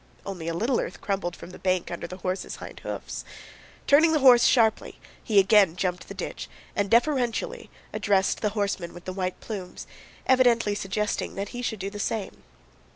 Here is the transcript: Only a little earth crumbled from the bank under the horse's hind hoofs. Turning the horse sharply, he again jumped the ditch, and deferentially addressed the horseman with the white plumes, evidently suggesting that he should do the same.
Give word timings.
Only 0.25 0.47
a 0.47 0.55
little 0.55 0.79
earth 0.81 0.99
crumbled 0.99 1.35
from 1.35 1.51
the 1.51 1.59
bank 1.59 1.91
under 1.91 2.07
the 2.07 2.17
horse's 2.17 2.55
hind 2.55 2.79
hoofs. 2.79 3.23
Turning 3.85 4.13
the 4.13 4.17
horse 4.21 4.45
sharply, 4.45 4.99
he 5.23 5.37
again 5.37 5.75
jumped 5.75 6.07
the 6.07 6.15
ditch, 6.15 6.49
and 6.75 6.89
deferentially 6.89 7.69
addressed 7.93 8.41
the 8.41 8.49
horseman 8.57 8.95
with 8.95 9.05
the 9.05 9.13
white 9.13 9.39
plumes, 9.41 9.85
evidently 10.25 10.73
suggesting 10.73 11.35
that 11.35 11.49
he 11.49 11.61
should 11.61 11.77
do 11.77 11.91
the 11.91 11.99
same. 11.99 12.41